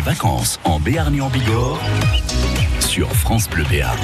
Vacances 0.00 0.60
en 0.64 0.78
Béarn 0.80 1.14
et 1.14 1.20
en 1.20 1.28
Bigorre 1.28 1.80
sur 2.80 3.12
France 3.12 3.48
Bleu 3.48 3.64
Béarn. 3.68 3.98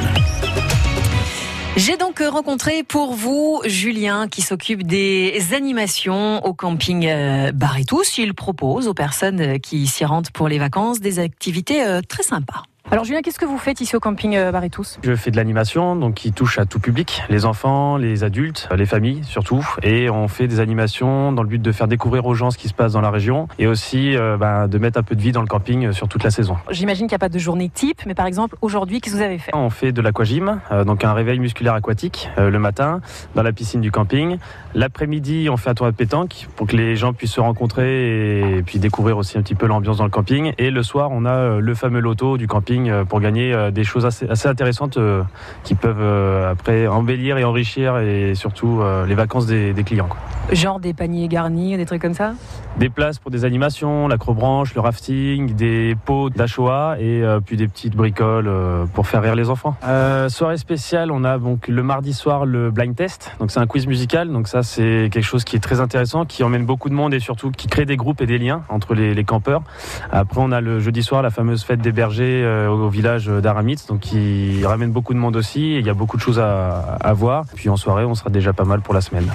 J'ai 1.76 1.96
donc 1.96 2.18
rencontré 2.20 2.82
pour 2.82 3.14
vous 3.14 3.62
Julien 3.64 4.28
qui 4.28 4.42
s'occupe 4.42 4.82
des 4.82 5.54
animations 5.54 6.44
au 6.44 6.52
camping 6.54 7.06
euh, 7.06 7.52
Baritous. 7.52 8.18
Il 8.18 8.34
propose 8.34 8.88
aux 8.88 8.94
personnes 8.94 9.58
qui 9.60 9.86
s'y 9.86 10.04
rendent 10.04 10.30
pour 10.30 10.48
les 10.48 10.58
vacances 10.58 11.00
des 11.00 11.18
activités 11.18 11.84
euh, 11.84 12.00
très 12.06 12.22
sympas. 12.22 12.62
Alors 12.92 13.06
Julien, 13.06 13.22
qu'est-ce 13.22 13.38
que 13.38 13.46
vous 13.46 13.56
faites 13.56 13.80
ici 13.80 13.96
au 13.96 14.00
camping 14.00 14.36
euh, 14.36 14.52
Baritous 14.52 14.98
Je 15.02 15.16
fais 15.16 15.30
de 15.30 15.36
l'animation, 15.36 15.96
donc 15.96 16.12
qui 16.12 16.30
touche 16.30 16.58
à 16.58 16.66
tout 16.66 16.78
public, 16.78 17.22
les 17.30 17.46
enfants, 17.46 17.96
les 17.96 18.22
adultes, 18.22 18.68
les 18.76 18.84
familles 18.84 19.24
surtout, 19.24 19.66
et 19.82 20.10
on 20.10 20.28
fait 20.28 20.46
des 20.46 20.60
animations 20.60 21.32
dans 21.32 21.42
le 21.42 21.48
but 21.48 21.62
de 21.62 21.72
faire 21.72 21.88
découvrir 21.88 22.26
aux 22.26 22.34
gens 22.34 22.50
ce 22.50 22.58
qui 22.58 22.68
se 22.68 22.74
passe 22.74 22.92
dans 22.92 23.00
la 23.00 23.10
région, 23.10 23.48
et 23.58 23.66
aussi 23.66 24.14
euh, 24.14 24.36
bah, 24.36 24.68
de 24.68 24.76
mettre 24.76 24.98
un 24.98 25.02
peu 25.02 25.16
de 25.16 25.22
vie 25.22 25.32
dans 25.32 25.40
le 25.40 25.46
camping 25.46 25.86
euh, 25.86 25.92
sur 25.94 26.06
toute 26.06 26.22
la 26.22 26.30
saison. 26.30 26.58
J'imagine 26.68 27.06
qu'il 27.06 27.12
n'y 27.12 27.16
a 27.16 27.18
pas 27.18 27.30
de 27.30 27.38
journée 27.38 27.70
type, 27.70 28.02
mais 28.04 28.12
par 28.12 28.26
exemple 28.26 28.56
aujourd'hui, 28.60 29.00
qu'est-ce 29.00 29.14
que 29.14 29.20
vous 29.20 29.24
avez 29.24 29.38
fait? 29.38 29.52
On 29.54 29.70
fait 29.70 29.92
de 29.92 30.02
l'aquagym, 30.02 30.60
euh, 30.70 30.84
donc 30.84 31.02
un 31.02 31.14
réveil 31.14 31.38
musculaire 31.38 31.72
aquatique 31.72 32.28
euh, 32.36 32.50
le 32.50 32.58
matin 32.58 33.00
dans 33.34 33.42
la 33.42 33.52
piscine 33.54 33.80
du 33.80 33.90
camping. 33.90 34.36
L'après-midi, 34.74 35.48
on 35.50 35.56
fait 35.56 35.70
un 35.70 35.74
tournoi 35.74 35.92
de 35.92 35.96
pétanque 35.96 36.46
pour 36.56 36.66
que 36.66 36.76
les 36.76 36.96
gens 36.96 37.14
puissent 37.14 37.32
se 37.32 37.40
rencontrer 37.40 38.58
et 38.58 38.62
puis 38.62 38.78
découvrir 38.78 39.16
aussi 39.16 39.38
un 39.38 39.42
petit 39.42 39.54
peu 39.54 39.64
l'ambiance 39.64 39.96
dans 39.96 40.04
le 40.04 40.10
camping. 40.10 40.52
Et 40.58 40.70
le 40.70 40.82
soir, 40.82 41.08
on 41.10 41.24
a 41.24 41.58
le 41.58 41.74
fameux 41.74 42.00
loto 42.00 42.36
du 42.36 42.46
camping 42.46 42.81
euh, 42.90 43.04
pour 43.04 43.20
gagner 43.20 43.52
euh, 43.52 43.70
des 43.70 43.84
choses 43.84 44.06
assez, 44.06 44.48
intéressantes 44.48 44.96
euh, 44.96 45.22
qui 45.64 45.74
peuvent 45.74 46.46
après 46.46 46.86
embellir 46.86 47.38
et 47.38 47.44
enrichir 47.44 47.98
et 47.98 48.34
surtout 48.34 48.82
les 49.06 49.14
vacances 49.14 49.46
des, 49.46 49.74
clients. 49.84 50.08
Genre 50.50 50.80
des 50.80 50.92
paniers 50.92 51.28
garnis, 51.28 51.76
des 51.76 51.86
trucs 51.86 52.02
comme 52.02 52.14
ça 52.14 52.34
Des 52.76 52.90
places 52.90 53.18
pour 53.18 53.30
des 53.30 53.44
animations, 53.44 54.08
l'acrobranche, 54.08 54.74
le 54.74 54.80
rafting, 54.80 55.54
des 55.54 55.96
pots 56.04 56.30
d'Achoa 56.30 56.96
et 56.98 57.22
euh, 57.22 57.40
puis 57.40 57.56
des 57.56 57.68
petites 57.68 57.94
bricoles 57.94 58.48
euh, 58.48 58.84
pour 58.86 59.06
faire 59.06 59.22
rire 59.22 59.34
les 59.34 59.48
enfants. 59.48 59.76
Euh, 59.84 60.28
soirée 60.28 60.58
spéciale, 60.58 61.10
on 61.10 61.24
a 61.24 61.38
donc 61.38 61.68
le 61.68 61.82
mardi 61.82 62.12
soir 62.12 62.44
le 62.44 62.70
blind 62.70 62.94
test. 62.94 63.32
Donc 63.38 63.50
c'est 63.50 63.60
un 63.60 63.66
quiz 63.66 63.86
musical. 63.86 64.30
Donc 64.30 64.48
ça 64.48 64.62
c'est 64.62 65.08
quelque 65.12 65.24
chose 65.24 65.44
qui 65.44 65.56
est 65.56 65.60
très 65.60 65.80
intéressant, 65.80 66.26
qui 66.26 66.42
emmène 66.42 66.66
beaucoup 66.66 66.88
de 66.88 66.94
monde 66.94 67.14
et 67.14 67.20
surtout 67.20 67.50
qui 67.50 67.68
crée 67.68 67.86
des 67.86 67.96
groupes 67.96 68.20
et 68.20 68.26
des 68.26 68.38
liens 68.38 68.62
entre 68.68 68.94
les, 68.94 69.22
campeurs. 69.24 69.62
Après 70.10 70.40
on 70.40 70.50
a 70.50 70.60
le 70.60 70.80
jeudi 70.80 71.02
soir 71.02 71.22
la 71.22 71.30
fameuse 71.30 71.62
fête 71.62 71.80
des 71.80 71.92
bergers 71.92 72.44
au 72.68 72.88
village 72.88 73.26
d'Aramitz, 73.28 73.86
donc 73.86 74.00
qui 74.00 74.66
ramène 74.66 74.90
beaucoup 74.90 75.14
de 75.14 75.18
monde 75.18 75.36
aussi. 75.36 75.74
Et 75.74 75.78
il 75.78 75.86
y 75.86 75.90
a 75.90 75.94
beaucoup 75.94 76.16
de 76.16 76.22
choses 76.22 76.40
à, 76.40 76.98
à 77.00 77.12
voir. 77.12 77.44
Puis 77.54 77.68
en 77.68 77.76
soirée 77.76 78.04
on 78.04 78.16
sera 78.16 78.30
déjà 78.30 78.52
pas 78.52 78.64
mal 78.64 78.80
pour 78.80 78.92
la 78.92 79.00
semaine. 79.00 79.30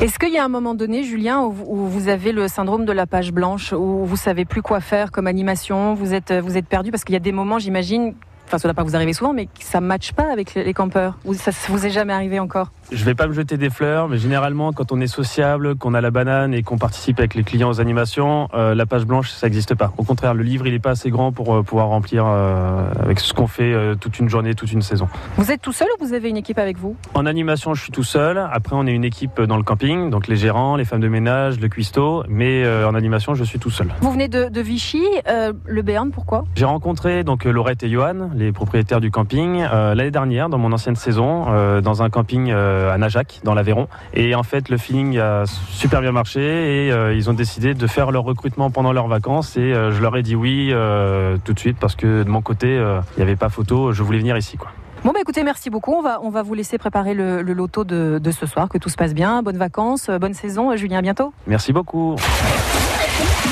Est-ce 0.00 0.18
qu'il 0.18 0.32
y 0.32 0.38
a 0.38 0.44
un 0.44 0.48
moment 0.48 0.74
donné, 0.74 1.02
Julien, 1.02 1.42
où 1.42 1.50
vous- 1.52 2.08
avez 2.08 2.32
le 2.32 2.48
syndrome 2.48 2.84
de 2.84 2.92
la 2.92 3.06
page 3.06 3.32
blanche, 3.32 3.72
où 3.72 4.04
vous 4.04 4.16
savez 4.16 4.44
plus 4.44 4.62
quoi 4.62 4.80
faire 4.80 5.10
comme 5.10 5.26
animation, 5.26 5.94
vous 5.94 6.14
êtes, 6.14 6.32
vous 6.32 6.56
êtes 6.56 6.66
perdu 6.66 6.90
Parce 6.90 7.04
qu'il 7.04 7.12
y 7.14 7.16
a 7.16 7.20
des 7.20 7.32
moments, 7.32 7.58
j'imagine, 7.58 8.14
enfin 8.48 8.58
ça 8.58 8.66
ne 8.66 8.72
va 8.72 8.74
pas 8.74 8.82
vous 8.82 8.96
arriver 8.96 9.12
souvent, 9.12 9.34
mais 9.34 9.48
ça 9.60 9.80
ne 9.80 9.86
matche 9.86 10.12
pas 10.12 10.32
avec 10.32 10.54
les 10.54 10.72
campeurs. 10.72 11.18
Ou 11.26 11.34
ça 11.34 11.50
vous 11.68 11.84
est 11.84 11.90
jamais 11.90 12.14
arrivé 12.14 12.40
encore 12.40 12.72
Je 12.90 13.04
vais 13.04 13.14
pas 13.14 13.26
me 13.26 13.34
jeter 13.34 13.58
des 13.58 13.68
fleurs, 13.68 14.08
mais 14.08 14.16
généralement, 14.16 14.72
quand 14.72 14.90
on 14.90 15.00
est 15.00 15.06
sociable, 15.06 15.76
qu'on 15.76 15.92
a 15.92 16.00
la 16.00 16.10
banane 16.10 16.54
et 16.54 16.62
qu'on 16.62 16.78
participe 16.78 17.18
avec 17.18 17.34
les 17.34 17.42
clients 17.42 17.68
aux 17.68 17.80
animations, 17.80 18.48
euh, 18.54 18.74
la 18.74 18.86
page 18.86 19.04
blanche, 19.04 19.30
ça 19.30 19.46
n'existe 19.46 19.74
pas. 19.74 19.92
Au 19.98 20.02
contraire, 20.02 20.32
le 20.32 20.42
livre, 20.42 20.66
il 20.66 20.72
est 20.72 20.78
pas 20.78 20.90
assez 20.90 21.10
grand 21.10 21.30
pour 21.30 21.54
euh, 21.54 21.62
pouvoir 21.62 21.88
remplir 21.88 22.24
euh, 22.26 22.90
avec 23.02 23.20
ce 23.20 23.34
qu'on 23.34 23.46
fait 23.46 23.74
toute 24.00 24.18
une 24.18 24.30
journée, 24.30 24.54
toute 24.54 24.72
une 24.72 24.82
saison. 24.82 25.08
Vous 25.36 25.52
êtes 25.52 25.60
tout 25.60 25.72
seul 25.72 25.88
ou 26.00 26.04
vous 26.06 26.14
avez 26.14 26.30
une 26.30 26.38
équipe 26.38 26.58
avec 26.58 26.78
vous? 26.78 26.96
En 27.14 27.26
animation, 27.26 27.74
je 27.74 27.82
suis 27.82 27.92
tout 27.92 28.02
seul. 28.02 28.38
Après, 28.50 28.74
on 28.74 28.86
est 28.86 28.92
une 28.92 29.04
équipe 29.04 29.42
dans 29.42 29.58
le 29.58 29.62
camping, 29.62 30.08
donc 30.08 30.26
les 30.26 30.36
gérants, 30.36 30.76
les 30.76 30.86
femmes 30.86 31.00
de 31.00 31.08
ménage, 31.08 31.60
le 31.60 31.68
cuistot. 31.68 32.24
Mais 32.28 32.66
en 32.84 32.94
animation, 32.94 33.34
je 33.34 33.44
suis 33.44 33.58
tout 33.58 33.70
seul. 33.70 33.88
Vous 34.00 34.10
venez 34.10 34.28
de, 34.28 34.48
de 34.48 34.60
Vichy, 34.60 35.04
le 35.26 35.82
Béarn, 35.82 36.10
pourquoi? 36.10 36.44
J'ai 36.56 36.64
rencontré 36.64 37.24
donc 37.24 37.44
Laurette 37.44 37.82
et 37.82 37.90
Johan, 37.90 38.30
les 38.38 38.52
propriétaires 38.52 39.00
du 39.00 39.10
camping, 39.10 39.62
euh, 39.62 39.94
l'année 39.94 40.10
dernière 40.10 40.48
dans 40.48 40.58
mon 40.58 40.72
ancienne 40.72 40.96
saison, 40.96 41.46
euh, 41.48 41.80
dans 41.80 42.02
un 42.02 42.08
camping 42.08 42.50
euh, 42.50 42.92
à 42.92 42.96
Najac, 42.96 43.40
dans 43.44 43.54
l'Aveyron. 43.54 43.88
Et 44.14 44.34
en 44.34 44.42
fait, 44.42 44.68
le 44.68 44.78
feeling 44.78 45.18
a 45.18 45.44
super 45.46 46.00
bien 46.00 46.12
marché 46.12 46.40
et 46.40 46.92
euh, 46.92 47.14
ils 47.14 47.28
ont 47.28 47.34
décidé 47.34 47.74
de 47.74 47.86
faire 47.86 48.10
leur 48.10 48.22
recrutement 48.22 48.70
pendant 48.70 48.92
leurs 48.92 49.08
vacances. 49.08 49.56
Et 49.56 49.60
euh, 49.60 49.90
je 49.90 50.00
leur 50.00 50.16
ai 50.16 50.22
dit 50.22 50.36
oui 50.36 50.70
euh, 50.72 51.36
tout 51.44 51.52
de 51.52 51.58
suite 51.58 51.76
parce 51.78 51.96
que 51.96 52.22
de 52.22 52.28
mon 52.30 52.40
côté, 52.40 52.68
euh, 52.68 53.00
il 53.16 53.20
n'y 53.20 53.22
avait 53.24 53.36
pas 53.36 53.48
photo. 53.48 53.92
Je 53.92 54.02
voulais 54.02 54.18
venir 54.18 54.36
ici, 54.36 54.56
quoi. 54.56 54.70
Bon 55.04 55.12
bah 55.12 55.20
écoutez, 55.20 55.44
merci 55.44 55.70
beaucoup. 55.70 55.94
On 55.94 56.02
va, 56.02 56.18
on 56.22 56.30
va 56.30 56.42
vous 56.42 56.54
laisser 56.54 56.76
préparer 56.76 57.14
le, 57.14 57.42
le 57.42 57.52
loto 57.52 57.84
de, 57.84 58.18
de 58.18 58.30
ce 58.30 58.46
soir, 58.46 58.68
que 58.68 58.78
tout 58.78 58.88
se 58.88 58.96
passe 58.96 59.14
bien. 59.14 59.42
Bonnes 59.42 59.56
vacances, 59.58 60.10
bonne 60.20 60.34
saison. 60.34 60.74
Julien, 60.76 60.98
à 60.98 61.02
bientôt. 61.02 61.32
Merci 61.46 61.72
beaucoup. 61.72 62.16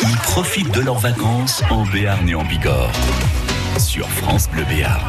Ils 0.02 0.16
profitent 0.18 0.74
de 0.74 0.80
leurs 0.80 0.98
vacances 0.98 1.62
en 1.70 1.84
Béarn 1.84 2.28
et 2.28 2.34
en 2.34 2.44
Bigorre 2.44 2.90
sur 3.78 4.08
France 4.08 4.48
Bleu 4.48 4.64
Béarn. 4.64 5.02